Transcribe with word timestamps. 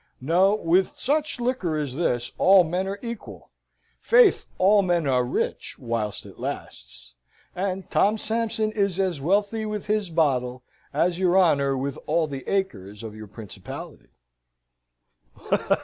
No! 0.19 0.55
with 0.55 0.97
such 0.97 1.39
liquor 1.39 1.77
as 1.77 1.93
this, 1.93 2.31
all 2.39 2.63
men 2.63 2.87
are 2.87 2.97
equal; 3.03 3.51
faith, 3.99 4.47
all 4.57 4.81
men 4.81 5.05
are 5.05 5.23
rich, 5.23 5.75
whilst 5.77 6.25
it 6.25 6.39
lasts! 6.39 7.13
and 7.55 7.87
Tom 7.91 8.17
Sampson 8.17 8.71
is 8.71 8.99
as 8.99 9.21
wealthy 9.21 9.63
with 9.63 9.85
his 9.85 10.09
bottle 10.09 10.63
as 10.91 11.19
your 11.19 11.37
honour 11.37 11.77
with 11.77 11.99
all 12.07 12.25
the 12.25 12.43
acres 12.49 13.03
of 13.03 13.13
your 13.15 13.27
principality!" 13.27 14.09